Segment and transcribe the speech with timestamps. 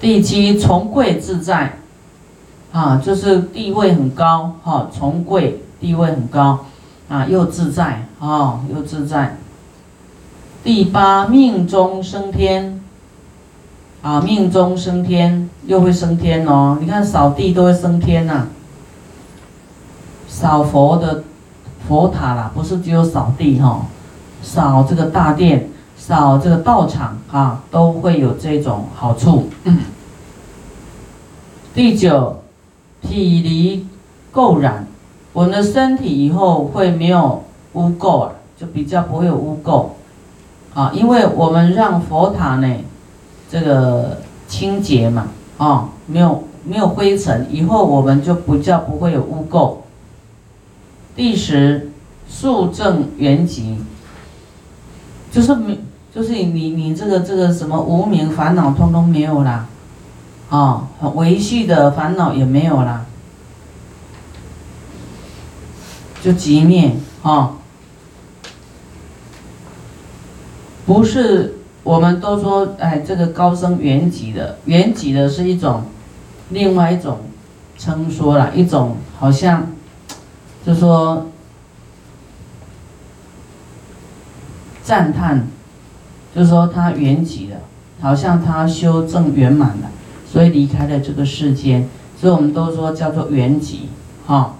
[0.00, 1.78] 第七，从贵自在，
[2.72, 6.64] 啊，就是地位很高，哈，从贵地位很高，
[7.08, 9.36] 啊，又自在，啊，又自在。
[10.64, 12.82] 第八，命中升天，
[14.02, 16.78] 啊，命中升天，又会升天哦。
[16.80, 18.46] 你看扫地都会升天呐，
[20.28, 21.24] 扫佛的
[21.88, 23.86] 佛塔啦，不是只有扫地哈，
[24.42, 25.69] 扫这个大殿，
[26.00, 29.50] 扫这个道场啊，都会有这种好处。
[31.74, 32.42] 第九，
[33.02, 33.86] 体离
[34.32, 34.86] 垢染，
[35.34, 37.44] 我们的身体以后会没有
[37.74, 39.88] 污垢啊，就比较不会有污垢。
[40.74, 42.76] 啊，因为我们让佛塔呢，
[43.50, 49.76] 这个清洁嘛，啊，没有没有灰尘，以后我们就不叫不会有污垢。
[51.14, 51.92] 第十，
[52.28, 53.76] 速正圆寂，
[55.30, 55.78] 就是没，
[56.14, 59.66] 就是你你这个这个什么无名烦恼通通没有啦，
[60.48, 63.06] 啊，维系的烦恼也没有啦，
[66.22, 67.52] 就寂灭啊。
[70.86, 75.84] 不是，我们都说，哎，这个高僧圆寂的，圆寂的是一种，
[76.48, 77.20] 另外一种
[77.78, 79.68] 称说了，一种好像，
[80.66, 81.28] 就说
[84.82, 85.46] 赞叹，
[86.34, 87.56] 就是说他圆寂了，
[88.00, 89.90] 好像他修正圆满了，
[90.30, 93.80] 所以离开了这个世间，所以我们都说叫做圆寂，
[94.26, 94.54] 哈。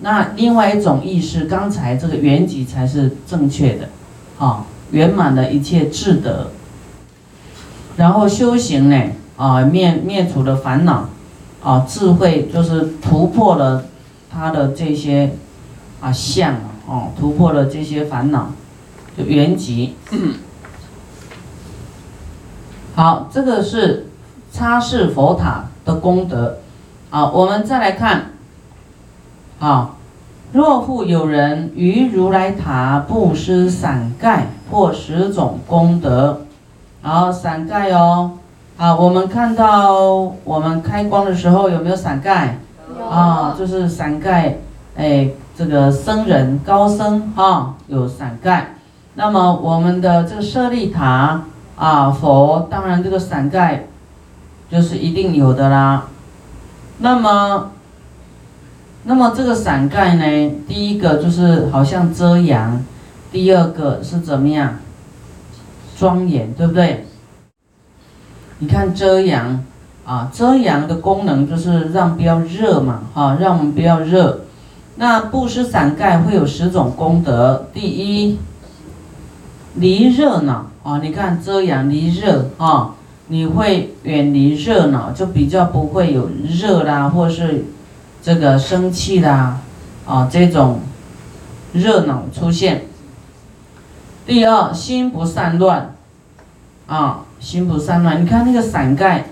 [0.00, 3.88] 那另外一种意思，刚才这个圆寂才是正确的，
[4.38, 4.66] 哈。
[4.90, 6.50] 圆满的一切智德，
[7.96, 9.02] 然后修行呢，
[9.36, 11.08] 啊灭灭除了烦恼，
[11.64, 13.86] 啊智慧就是突破了
[14.30, 15.32] 他的这些
[16.00, 16.54] 啊相
[16.86, 18.52] 哦，突破了这些烦恼，
[19.18, 19.88] 就圆寂。
[22.94, 24.06] 好，这个是
[24.52, 26.58] 擦拭佛塔的功德。
[27.10, 28.30] 好，我们再来看，
[29.58, 29.90] 啊。
[30.52, 36.42] 若复有人于如来塔布施伞盖，或十种功德，
[37.02, 38.30] 好伞盖哦，
[38.76, 40.00] 啊，我们看到
[40.44, 42.60] 我们开光的时候有没有伞盖？
[43.10, 44.58] 啊，就是伞盖，
[44.96, 48.76] 哎，这个僧人高僧啊，有伞盖。
[49.14, 51.42] 那么我们的这个舍利塔
[51.76, 53.86] 啊，佛当然这个伞盖
[54.70, 56.06] 就是一定有的啦。
[56.98, 57.70] 那么。
[59.06, 60.54] 那么这个伞盖呢？
[60.66, 62.82] 第一个就是好像遮阳，
[63.30, 64.78] 第二个是怎么样？
[65.98, 67.06] 庄严，对不对？
[68.60, 69.62] 你看遮阳
[70.06, 74.40] 啊，遮阳的功能就是让不要热嘛，哈，让我们不要热。
[74.96, 78.38] 那布施伞盖会有十种功德，第一，
[79.74, 82.94] 离热闹啊，你看遮阳离热啊，
[83.26, 87.64] 你会远离热闹，就比较不会有热啦，或是。
[88.26, 89.60] 这个生气啦，
[90.06, 90.80] 啊，这种
[91.74, 92.86] 热闹出现。
[94.24, 95.94] 第二，心不散乱，
[96.86, 98.24] 啊，心不散乱。
[98.24, 99.26] 你看那个伞盖，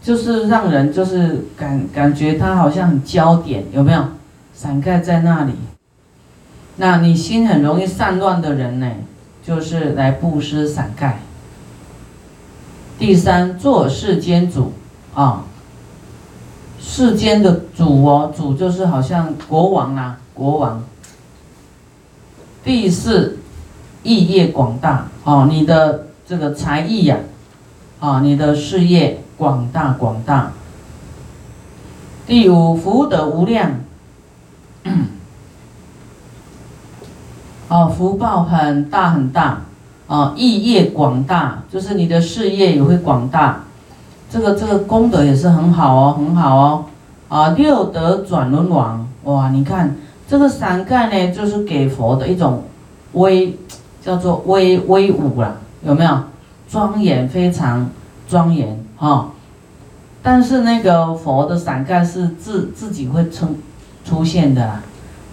[0.00, 4.04] 就是让人就是感感觉它好像很焦点，有没有？
[4.54, 5.54] 伞盖在那里，
[6.76, 8.88] 那你心很容易散乱的人呢，
[9.42, 11.20] 就是来布施伞盖。
[12.98, 14.72] 第三，做世间主，
[15.14, 15.44] 啊。
[16.84, 20.82] 世间的主哦，主就是好像国王啊，国王。
[22.64, 23.38] 第四，
[24.02, 27.18] 艺业广大哦，你的这个才艺呀，
[28.00, 30.52] 啊，你的事业广大广大。
[32.26, 33.80] 第五，福德无量，
[37.72, 39.62] 哦，福报很大很大，
[40.06, 43.60] 啊，艺业广大，就是你的事业也会广大。
[44.28, 46.84] 这个这个功德也是很好哦，很好哦，
[47.30, 49.96] 啊，六德转轮王，哇，你看
[50.28, 52.64] 这个伞盖呢，就是给佛的一种
[53.14, 53.56] 威，
[54.02, 56.18] 叫做威威武啦，有没有？
[56.68, 57.88] 庄严，非常
[58.28, 59.30] 庄严哈。
[60.22, 63.56] 但是那个佛的伞盖是自自己会出
[64.04, 64.80] 出现的，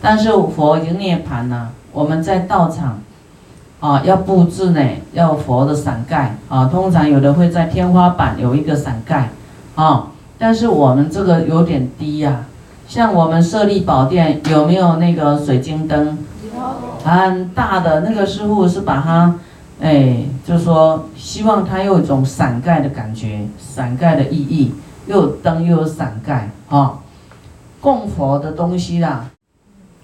[0.01, 3.00] 但是佛已经涅盘了，我们在道场。
[3.80, 4.81] 啊，要布置呢，
[5.13, 6.65] 要佛的伞盖啊。
[6.65, 9.30] 通常有的会在天花板有一个伞盖
[9.75, 10.07] 啊，
[10.38, 12.44] 但是我们这个有点低呀。
[12.89, 16.18] 像我们舍利宝殿有没有那个水晶灯？
[17.06, 19.36] 很大的那个师傅是把它，
[19.80, 24.74] 哎，就是说希望它有一种伞盖的感觉，伞盖的意义，
[25.07, 27.00] 又有灯又有伞盖啊。
[27.80, 29.27] 供佛的东西啦，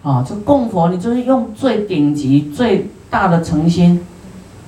[0.06, 2.90] 啊，这供佛你就是用最顶级最。
[3.07, 4.06] 大的诚心，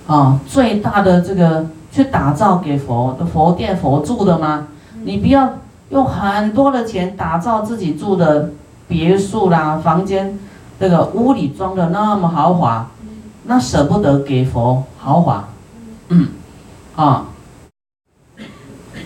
[0.05, 4.69] 啊，最大的这个去打造给佛的佛殿佛住的吗？
[5.03, 5.55] 你不要
[5.89, 8.51] 用很多的钱打造自己住的
[8.87, 10.39] 别墅啦，房间，
[10.79, 12.89] 这个屋里装的那么豪华，
[13.43, 15.49] 那舍不得给佛豪华，
[16.07, 16.29] 嗯，
[16.95, 17.25] 啊。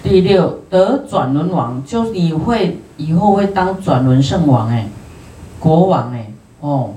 [0.04, 4.88] 第六得转轮王，就你会以后会当转轮圣王哎，
[5.62, 6.30] 国王哎，
[6.60, 6.96] 哦。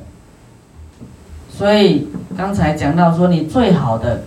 [1.49, 4.25] 所以刚才讲到说，你最好的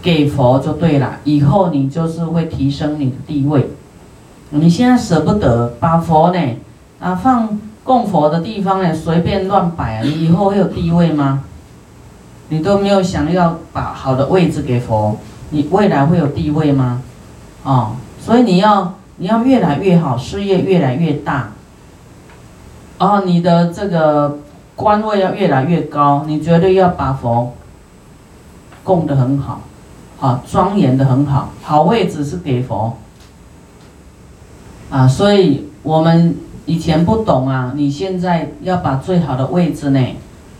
[0.00, 3.70] 给佛就对了，以后你就是会提升你的地位。
[4.50, 6.40] 你现在舍不得把佛呢
[7.00, 11.42] 啊放供佛的地方呢随便乱摆，你以后会有地位吗？
[12.50, 15.16] 你都没有想要把好的位置给佛，
[15.50, 17.02] 你未来会有地位吗？
[17.64, 21.52] 哦，所以你要你要越来越好，事业越来越大，
[22.98, 24.38] 哦，你的这个。
[24.78, 27.52] 官位要越来越高，你绝对要把佛
[28.84, 29.62] 供得很好，
[30.18, 32.96] 好庄严的很好，好位置是给佛
[34.88, 40.00] 啊，所以我们以前不懂啊，你现在要把最好的位置呢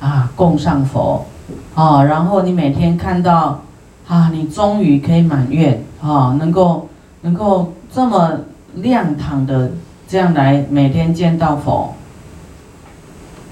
[0.01, 1.25] 啊供上佛
[1.77, 3.61] 啊，然后你每天看到
[4.09, 6.89] 啊，你终于可以满愿啊，能够
[7.21, 8.33] 能够这么
[8.75, 9.71] 亮堂的
[10.09, 11.95] 这样来每天见到佛。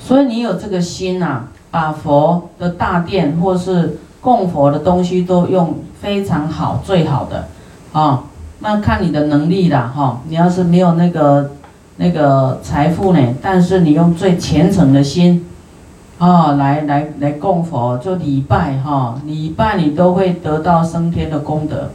[0.07, 7.49] 所以你有这个心呐，把佛的大殿或是供佛的东西都用非常好、最好的，
[7.93, 8.23] 啊，
[8.61, 10.21] 那看你的能力啦，哈。
[10.29, 11.51] 你要是没有那个
[11.97, 15.45] 那个财富呢，但是你用最虔诚的心，
[16.19, 21.91] 啊，来来来供佛，就礼拜哈，礼拜你都会得到升天的功德。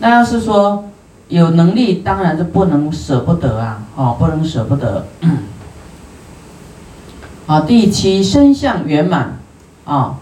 [0.00, 0.84] 那要是说
[1.28, 5.06] 有能力，当然就不能舍不得啊，哦，不能舍不得。
[7.48, 9.38] 啊，第七身相圆满，
[9.86, 10.18] 啊，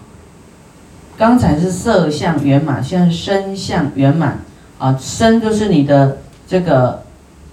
[1.17, 4.39] 刚才是色相圆满，现在身相圆满，
[4.79, 7.03] 啊，身就是你的这个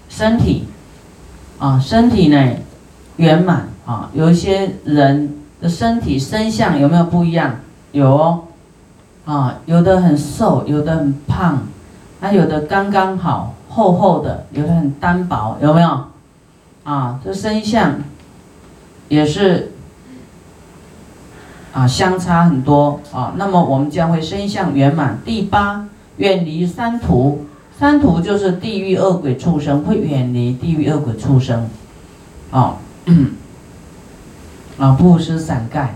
[0.07, 0.63] 身体，
[1.59, 2.51] 啊，身体呢
[3.17, 7.57] 圆满，啊，有一些人的身体身相有没有不一样？
[7.91, 8.43] 有哦，
[9.25, 11.63] 啊，有的很瘦，有的很胖，
[12.21, 16.05] 还有的刚刚好厚厚的，有的很单薄，有没有？
[16.85, 17.95] 啊，这身相。
[19.07, 19.71] 也是
[21.73, 23.33] 啊，相差很多啊。
[23.37, 25.19] 那么我们将会身相圆满。
[25.25, 25.87] 第八，
[26.17, 27.45] 远离三途，
[27.77, 31.69] 三途就是地狱恶鬼畜生，会远离地狱恶鬼畜生。
[32.51, 32.77] 啊，
[34.77, 35.95] 啊，布施散盖。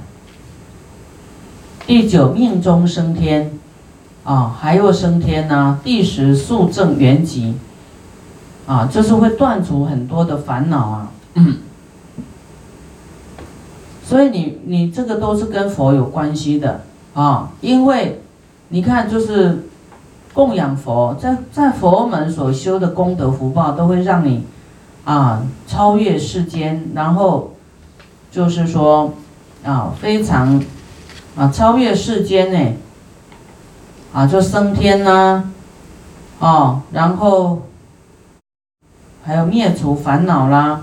[1.87, 3.51] 第九，命中升天，
[4.23, 5.79] 啊，还有升天呢。
[5.83, 7.53] 第十，速证圆寂，
[8.67, 11.11] 啊，就是会断除很多的烦恼啊。
[14.09, 16.81] 所以你你这个都是跟佛有关系的
[17.13, 18.19] 啊，因为
[18.69, 19.67] 你看就是
[20.33, 24.45] 供养佛，在在佛门所修的功德福报都会让你
[25.05, 27.51] 啊超越世间，然后
[28.31, 29.13] 就是说
[29.63, 30.59] 啊非常
[31.35, 32.77] 啊超越世间呢
[34.11, 35.43] 啊就升天呐
[36.39, 37.61] 哦，然后
[39.23, 40.81] 还有灭除烦恼啦，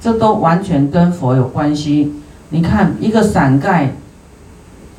[0.00, 2.21] 这都完全跟佛有关系。
[2.52, 3.94] 你看一个伞盖，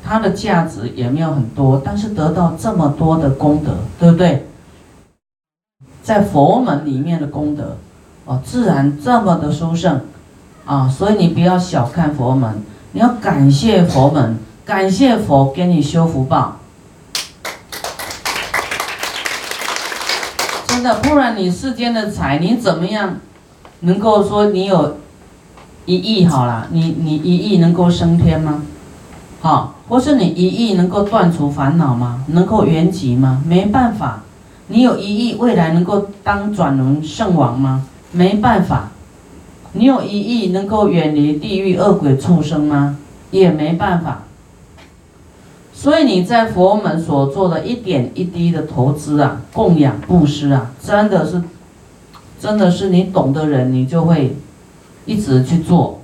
[0.04, 4.48] 它的价值也没有很多，但是得到这么多的功德，对不对？
[6.02, 7.76] 在佛门里面的功德，
[8.24, 10.00] 哦，自然这么的殊胜，
[10.66, 16.56] 啊，所以你不要小看佛门，你要感谢佛门，感谢佛给你修福报，
[20.66, 23.18] 真的，不然你世间的财，你怎么样
[23.80, 24.96] 能够说你有？
[25.86, 28.62] 一亿好了，你你一亿能够升天吗？
[29.40, 32.24] 好，或是你一亿能够断除烦恼吗？
[32.28, 33.42] 能够圆寂吗？
[33.46, 34.22] 没办法。
[34.68, 37.86] 你有一亿，未来能够当转轮圣王吗？
[38.12, 38.90] 没办法。
[39.72, 42.96] 你有一亿，能够远离地狱恶鬼畜生吗？
[43.30, 44.22] 也没办法。
[45.74, 51.42] 所以你在佛门所做的一点一滴的投资啊，供养布施啊，真的是，
[52.40, 54.34] 真的是你懂的人，你就会。
[55.06, 56.00] 一直去做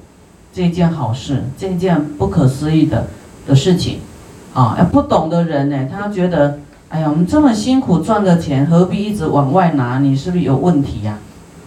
[0.53, 3.07] 这件好事，这件不可思议的
[3.47, 3.99] 的事情，
[4.53, 9.99] 啊，要不懂的人呢，他觉得，哎呀，我们这么辛苦赚的钱，何必一直往外拿？
[10.01, 11.19] 你是不是有问题呀？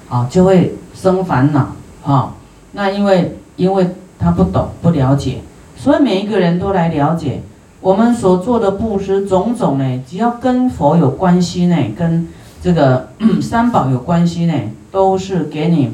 [0.09, 1.69] 啊，就会生烦恼，
[2.05, 2.35] 啊，
[2.73, 3.87] 那因为因为
[4.19, 5.39] 他不懂不了解，
[5.75, 7.41] 所以每一个人都来了解
[7.81, 12.27] 我们所做的布施种种呢，只要跟佛有关系呢，跟
[12.61, 13.09] 这个
[13.41, 14.53] 三宝有关系呢，
[14.91, 15.91] 都是给你。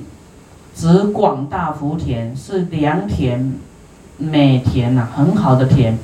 [0.79, 3.51] 指广大福田是良田，
[4.17, 5.97] 美田呐，很好的田。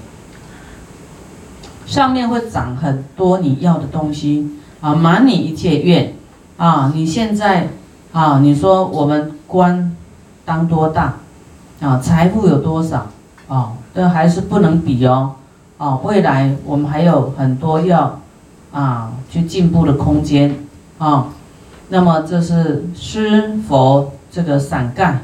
[1.86, 4.50] 上面会长很多你要的东西
[4.82, 6.14] 啊，满你一切愿
[6.58, 6.92] 啊！
[6.94, 7.70] 你现在
[8.12, 9.96] 啊，你说我们官
[10.44, 11.14] 当多大
[11.80, 11.98] 啊？
[12.00, 13.08] 财富有多少
[13.48, 13.72] 啊？
[13.94, 15.36] 这还是不能比哦
[15.78, 15.96] 啊！
[16.04, 18.20] 未来我们还有很多要
[18.74, 20.54] 啊去进步的空间
[20.98, 21.28] 啊。
[21.88, 25.20] 那么这是师佛这个伞盖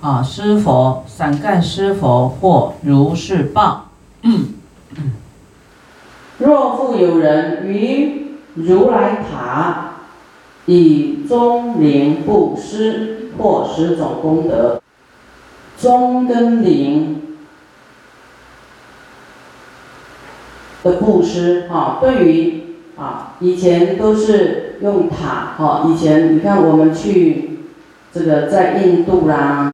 [0.00, 3.90] 啊，施佛伞盖施佛或如是报。
[6.38, 9.96] 若复有人于如来塔
[10.64, 14.80] 以钟灵布施，或十种功德，
[15.78, 17.36] 钟跟灵
[20.82, 22.62] 的布施啊，对于
[22.96, 27.53] 啊，以前都是用塔啊，以前你看我们去
[28.14, 29.72] 这个在印度啦，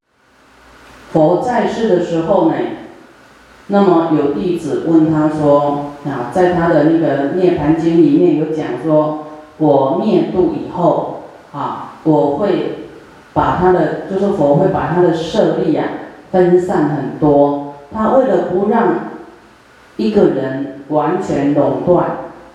[1.13, 2.55] 佛在世的时候呢。
[3.73, 9.27] 那么有弟子问他说：“啊，在他的那个涅盘经里面有讲说，
[9.59, 11.21] 我灭度以后，
[11.53, 12.89] 啊，我会
[13.33, 15.87] 把他的，就是佛会把他的舍利啊
[16.33, 17.75] 分散很多。
[17.95, 19.11] 他为了不让
[19.97, 22.07] 一个人完全垄断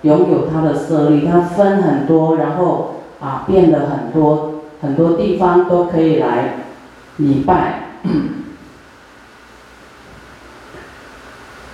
[0.01, 4.54] 拥有他的舍利，他分很多，然后啊变得很多
[4.85, 6.65] 很多地方都可以来
[7.17, 7.81] 礼拜。”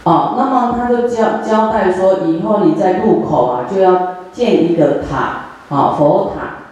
[0.03, 6.63] 哦，那么他就交交代说，以后你在路口啊，就要建一个塔，啊，佛塔，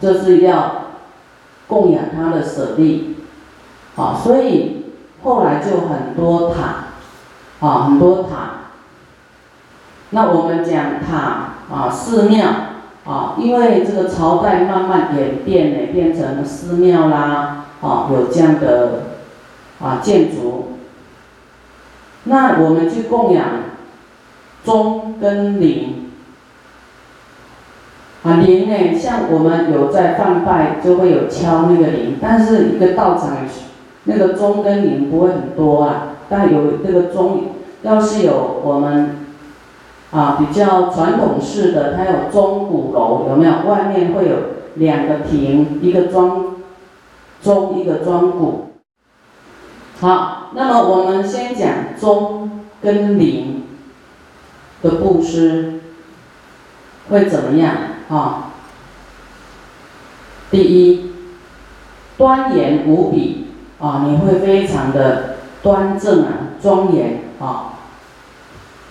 [0.00, 0.84] 就是要
[1.66, 3.16] 供养他的舍利，
[3.94, 4.86] 啊，所以
[5.22, 6.86] 后来就很多塔，
[7.60, 8.28] 啊，很多塔。
[10.10, 11.16] 那我们讲塔
[11.70, 12.46] 啊，寺庙
[13.08, 19.04] 啊，因为这个朝代慢慢演变呢，变成寺庙啦，啊，有这样的
[19.80, 20.72] 啊建筑。
[22.24, 23.44] 那我们去供养
[24.62, 26.10] 钟跟铃，
[28.24, 33.38] 啊铃呢，像我们有在放拜，就会有敲那个铃，但是一个道场
[34.04, 37.44] 那个钟跟铃不会很多啊，但有这个钟，
[37.80, 39.17] 要是有我们
[40.10, 43.52] 啊比较传统式的，它有钟鼓楼，有没有？
[43.68, 44.36] 外面会有
[44.76, 46.56] 两个亭，一个装
[47.42, 48.70] 钟，一个装鼓。
[50.00, 53.64] 好，那么我们先讲钟跟铃
[54.82, 55.80] 的布施
[57.10, 57.74] 会怎么样
[58.08, 58.52] 啊？
[60.50, 61.10] 第一，
[62.16, 63.48] 端严无比
[63.80, 67.77] 啊，你会非常的端正啊，庄严啊，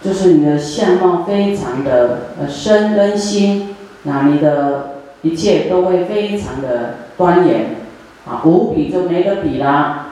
[0.03, 7.77] 就是你的相貌非常的呃身跟心，那你的一切都会非常的端严
[8.25, 10.03] 啊，无比就没得比啦。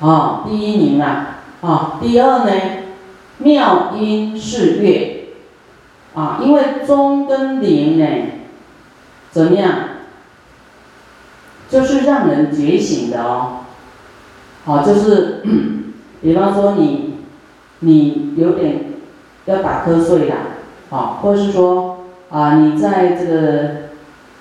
[0.00, 2.52] 啊，第一名啦，啊，第二呢，
[3.38, 5.30] 妙音是乐，
[6.14, 8.06] 啊，因为中跟铃呢，
[9.32, 9.72] 怎么样，
[11.68, 13.64] 就是让人觉醒的哦，
[14.64, 15.42] 好，就是，
[16.22, 17.14] 比方说你，
[17.80, 18.87] 你有点
[19.48, 20.36] 要打瞌睡啦，
[20.90, 21.98] 啊，或者是说
[22.30, 23.68] 啊，你在这个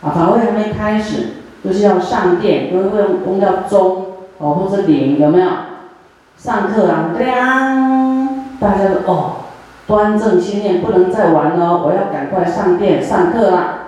[0.02, 1.28] 啊法会还没开始，
[1.64, 4.04] 就是要上殿，因为会用到钟。
[4.40, 5.50] 哦，或者铃有没有？
[6.38, 9.38] 上课啊，亮，大家都哦，
[9.88, 13.80] 端正心念，不能再玩了，我要赶快上殿上课啦。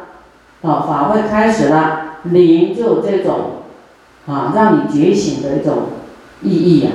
[0.62, 3.62] 哦，法会开始了，铃就有这种
[4.26, 5.76] 啊，让你觉醒的一种
[6.42, 6.92] 意义呀。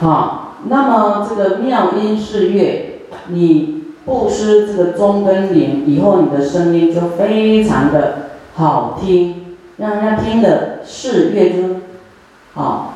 [0.00, 9.56] 好，那么这个妙音是乐，你布施这个中跟灵以后，你的声音就非常的好听。
[9.76, 12.94] 让人家听的是乐就，啊，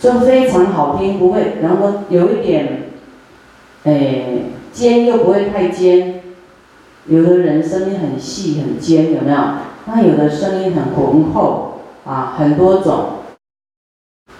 [0.00, 2.90] 就非常好听，不会，然后有一点，
[3.84, 4.24] 哎，
[4.72, 6.22] 尖又不会太尖。
[7.06, 9.38] 有的人声音很细很尖，有没有？
[9.86, 13.04] 那有的声音很浑厚，啊，很多种。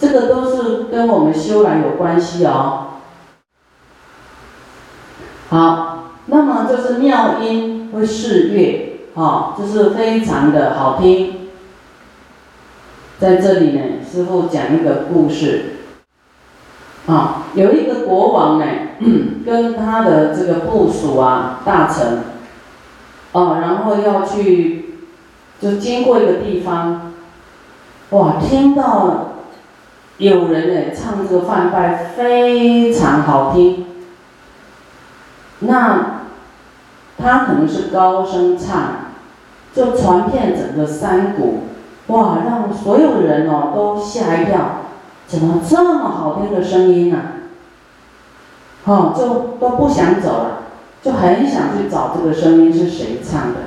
[0.05, 2.89] 这个都是跟我们修来有关系哦。
[5.49, 9.09] 好，那么就是妙音会示乐。
[9.15, 11.49] 好，就是非常的好听。
[13.19, 15.77] 在这里呢，师傅讲一个故事。
[17.07, 18.67] 啊，有一个国王呢，
[19.47, 22.25] 跟他的这个部属啊，大臣，
[23.33, 24.97] 哦，然后要去，
[25.61, 27.13] 就经过一个地方，
[28.11, 29.31] 哇，听到
[30.19, 33.87] 有人呢唱这个梵拜非常好听，
[35.61, 36.21] 那
[37.19, 39.05] 他可能是高声唱。
[39.75, 41.65] 就传遍整个山谷，
[42.07, 44.83] 哇，让所有人哦都吓一跳，
[45.27, 47.19] 怎么这么好听的声音呢？
[48.85, 50.63] 哦，就都不想走了，
[51.03, 53.63] 就很想去找这个声音是谁唱的。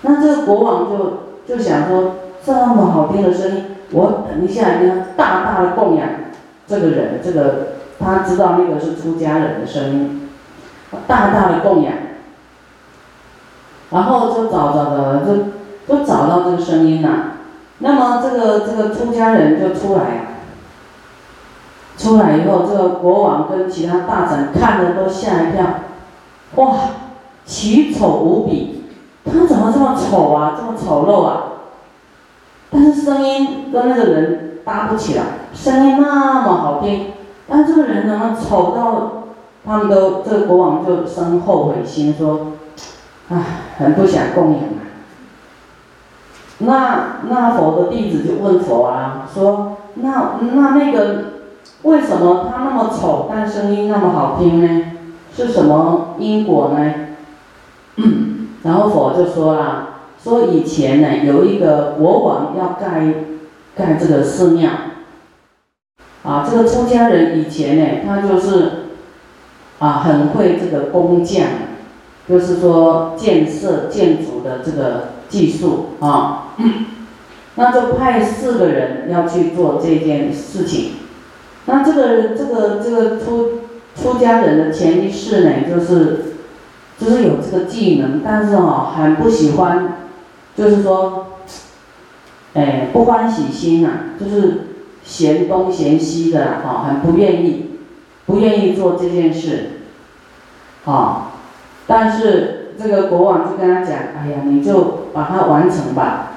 [0.00, 6.08] 那这个国王就就想说，这么好听的声音，我等一下一定要大大的供养
[6.66, 10.28] 这个人，这个他知道那个是出家人的声音，
[11.06, 11.92] 大大的供养。
[13.90, 15.36] 然后就找找找，就
[15.86, 17.34] 就找到这个声音了。
[17.78, 20.36] 那么这个这个出家人就出来，
[21.98, 25.64] 出来以后，这个国王跟其他大臣看的都吓一跳，
[26.54, 26.74] 哇，
[27.44, 28.84] 奇丑无比，
[29.26, 31.51] 他怎么这么丑啊，这么丑陋啊？
[32.94, 37.12] 声音跟那个人搭不起来，声音那么好听，
[37.48, 39.24] 但这个人怎么丑到，
[39.64, 42.52] 他们都这个国王就生后悔心，说。
[43.28, 43.36] 唉，
[43.78, 44.82] 很不想供养啊。
[46.58, 51.24] 那那佛的弟子就问佛啊，说那那那个
[51.82, 54.92] 为什么他那么丑，但声音那么好听呢？
[55.34, 56.94] 是什么因果呢？
[58.64, 59.91] 然后佛就说了，
[60.22, 63.14] 说以前呢有一个国王要盖
[63.76, 64.70] 盖这个寺庙，
[66.24, 68.70] 啊，这个出家人以前呢他就是
[69.78, 71.46] 啊很会这个工匠。
[72.28, 76.54] 就是说建设建筑的这个技术啊，
[77.56, 80.92] 那就派四个人要去做这件事情。
[81.66, 83.62] 那这个这个这个出
[83.96, 86.36] 出家人的前一世呢，就是
[86.96, 90.01] 就是有这个技能，但是哦很不喜欢，
[90.56, 91.26] 就是说，
[92.54, 93.88] 哎不欢喜心呐，
[94.20, 94.68] 就是
[95.04, 97.70] 嫌东嫌西的啊，很不愿意，
[98.26, 99.70] 不愿意做这件事，
[100.84, 101.28] 啊。
[101.86, 106.32] 但是这个国王就跟他讲：“哎呀，你就把它完成吧，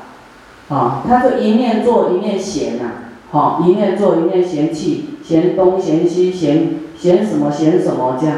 [0.69, 2.85] 啊，他就一面做一面嫌呐，
[3.31, 8.37] 好，一面做一面嫌弃，嫌东嫌西，嫌嫌什么嫌什么这样，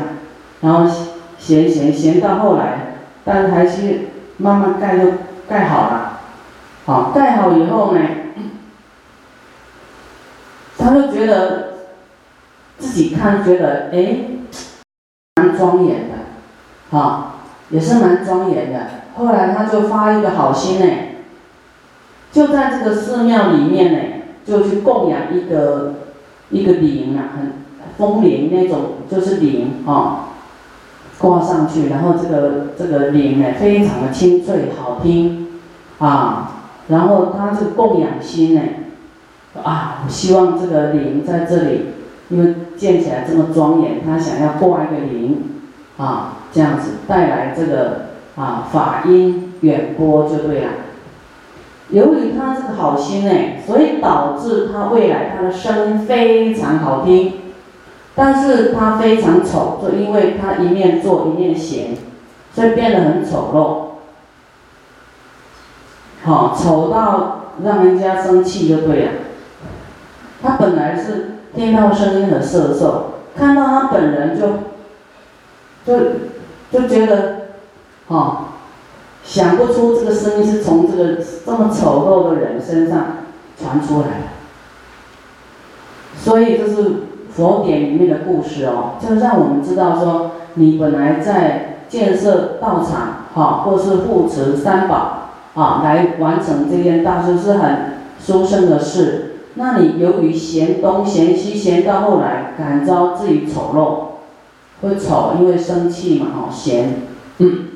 [0.62, 0.94] 然后
[1.40, 5.06] 嫌嫌嫌到后来，但还是慢慢盖就
[5.48, 6.20] 盖好了，
[6.86, 8.02] 好，盖好以后呢，
[10.78, 11.74] 他就觉得
[12.78, 14.18] 自己看觉得哎，
[15.36, 16.16] 蛮庄严的。”
[16.90, 18.80] 好，也是蛮庄严的。
[19.18, 20.86] 后来他就发一个好心呢，
[22.32, 24.00] 就在这个寺庙里面呢，
[24.46, 25.96] 就去供养一个
[26.50, 27.54] 一个灵啊，很
[27.98, 30.30] 风铃那种，就是灵啊，
[31.20, 35.48] 挂上去，然后这个这个铃呢，非常的清脆好听
[36.00, 36.54] 啊。
[36.88, 38.62] 然后他这个供养心呢，
[39.64, 41.88] 啊，希望这个铃在这里，
[42.30, 45.44] 因为建起来这么庄严，他想要挂一个铃。
[45.98, 50.70] 啊，这样子带来这个啊法音远播就对了。
[51.90, 53.32] 由于他这个好心呢，
[53.66, 57.34] 所以导致他未来他的声音非常好听，
[58.18, 61.96] 但是他非常丑，就因为他一面做一面闲，
[62.54, 63.88] 所以变得很丑陋。
[66.28, 69.12] 好，丑到让人家生气就对了。
[70.42, 74.48] 他本来是听到声音很色受，看到他本人就。
[75.86, 75.98] 就
[76.70, 77.36] 就觉得，
[78.08, 78.48] 哦，
[79.24, 83.20] 想不出这个声音是从这个这么丑陋的人身上
[83.58, 84.28] 传出来的，
[86.18, 87.04] 所以这是
[87.38, 97.78] 佛典里面的故事哦，就让我们知道说，你本来在建设道场，哈，或是护持三宝，啊，来完成这件大事是很
[98.20, 104.08] 殊胜的事，那你由于嫌东嫌西，嫌到后来感召自己丑陋。
[104.82, 107.02] 会丑，因为生气嘛，哦，嫌，
[107.38, 107.68] 嗯，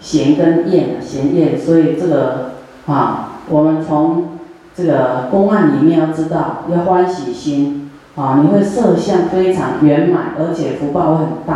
[0.00, 2.52] 嫌跟厌，嫌厌，所以这个
[2.86, 4.38] 啊，我们从
[4.74, 7.83] 这个公案里面要知道，要欢喜心
[8.16, 11.54] 啊，你会色相非常圆满，而且福报会很大，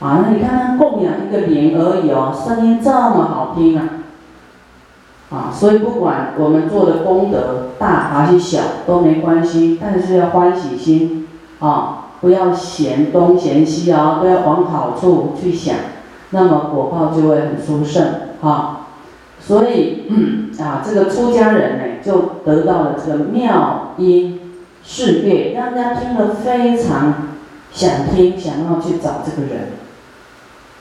[0.00, 3.88] 啊，那你看看供养一个莲而已哦，声音这么好听啊，
[5.30, 11.28] 啊，所以不管我们做的功德大还是小都没关系，但是要欢喜心
[11.60, 12.00] 啊。
[12.20, 15.76] 不要嫌东嫌西啊，都要往好处去想，
[16.30, 18.02] 那么果报就会很殊胜
[18.40, 18.86] 啊。
[19.38, 20.04] 所以
[20.58, 24.43] 啊，这个出家人呢，就得到了这个妙音
[24.84, 27.14] 事业，让人家听了非常
[27.72, 29.68] 想听，想要去找这个人。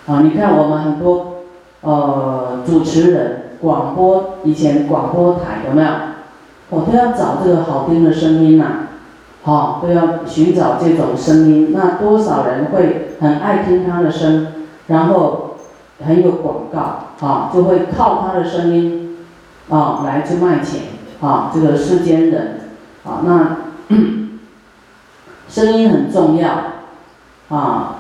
[0.06, 1.44] 啊，你看我们很多
[1.82, 5.90] 呃主持人广播，以前广播台有没有？
[6.70, 8.88] 我都要找这个好听的声音呐。
[9.44, 11.72] 好，都要寻找这种声音。
[11.74, 14.48] 那多少人会很爱听他的声，
[14.88, 15.58] 然后
[16.06, 19.18] 很有广告，啊，就会靠他的声音，
[19.70, 20.82] 啊，来去卖钱，
[21.22, 22.62] 啊，这个世间人，
[23.06, 23.58] 啊，那
[25.50, 26.50] 声音很重要，
[27.50, 27.96] 啊，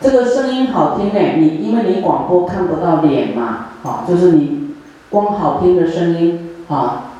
[0.00, 4.74] 这个声音好听呢，你因为你广播看不到脸嘛，啊，就是你
[5.10, 7.12] 光好听的声音啊，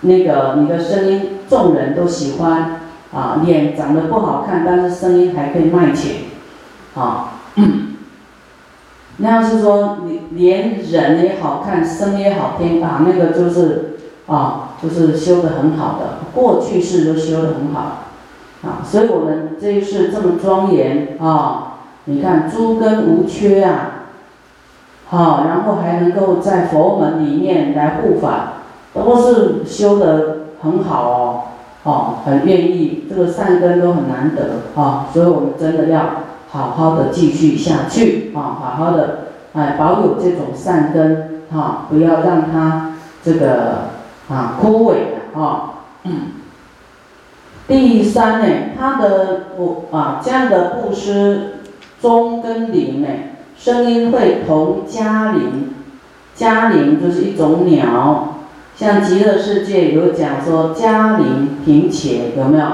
[0.00, 2.80] 那个你的声音众人都喜欢
[3.14, 6.22] 啊，脸长得不好看，但是声音还可以卖钱，
[6.96, 7.34] 啊，
[9.18, 18.04] 那要是说你连人也好看，声也好听啊，那个就是啊，就是修的很好的，过去式都修的很好，
[18.62, 21.62] 啊，所以我们这一世这么庄严啊。
[22.08, 24.04] 你看诸根无缺啊，
[25.08, 28.62] 好，然后还能够在佛门里面来护法，
[28.94, 31.42] 都是修得很好哦，
[31.82, 39.18] 哦，很愿意，这个善根都很难得啊，所以我们真的要好好的继续下去啊，好好的
[39.54, 42.92] 哎保有这种善根啊，不要让它
[43.24, 43.95] 这个
[44.28, 44.96] 啊枯萎
[45.38, 45.74] 啊。
[47.68, 48.46] 第三呢，
[48.78, 51.52] 他的布啊这样的布施。
[51.98, 53.08] 中跟铃呢，
[53.56, 55.74] 声音会同嘉铃，
[56.34, 58.34] 嘉铃就是一种鸟，
[58.76, 62.66] 像极乐世界有讲说嘉铃平且有没有？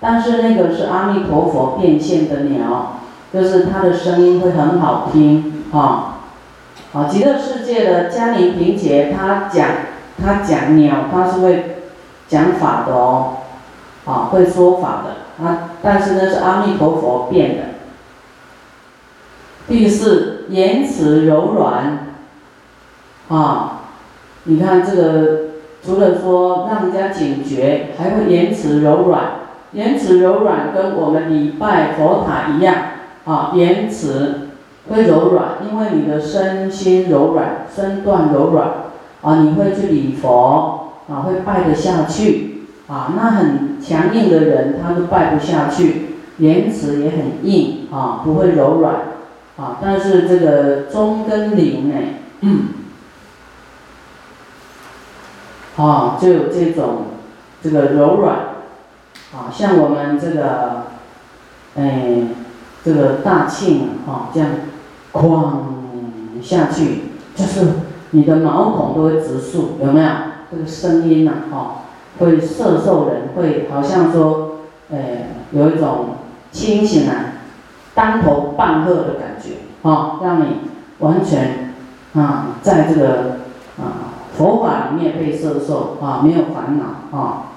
[0.00, 2.98] 但是那个是阿弥陀佛变现的鸟，
[3.32, 6.16] 就是它的声音会很好听啊。
[6.92, 9.68] 好，极乐世界的嘉铃平且，他讲
[10.22, 11.76] 他讲鸟，他是会
[12.28, 13.36] 讲法的哦，
[14.04, 17.62] 啊，会说法的啊，但是呢是阿弥陀佛变的。
[19.66, 22.06] 第四，言辞柔软，
[23.28, 23.80] 啊，
[24.44, 25.40] 你看这个，
[25.82, 29.40] 除了说让人家警觉，还会言辞柔软。
[29.72, 32.76] 言辞柔软跟我们礼拜佛塔一样，
[33.24, 34.50] 啊，言辞
[34.88, 38.68] 会柔软，因为你的身心柔软，身段柔软，
[39.24, 49.14] 啊，你会去礼佛，啊，会拜得下去，啊，那很强硬的人他都拜不下去，言辞也很硬，啊，不会柔软。
[49.56, 51.94] 啊，但是这个中跟灵呢，
[52.40, 52.68] 嗯，
[55.76, 57.04] 啊，就有这种
[57.62, 58.36] 这个柔软，
[59.32, 60.86] 啊，像我们这个，
[61.76, 62.24] 哎，
[62.84, 64.50] 这个大庆啊，这样，
[65.12, 65.52] 哐
[66.42, 67.02] 下去，
[67.36, 67.60] 就是
[68.14, 70.06] 你的毛孔都会直竖，有没有？
[70.50, 71.82] 这个声音呐，哈，
[72.20, 74.98] 会摄受人，会好像说，呃，
[75.50, 76.10] 有一种
[76.52, 77.32] 清醒啊。
[77.92, 80.46] 当头棒喝的感觉，好，让你
[81.00, 81.74] 完全
[82.14, 83.38] 啊，在这个
[83.78, 87.50] 啊佛法里面被摄受啊，没有烦恼啊。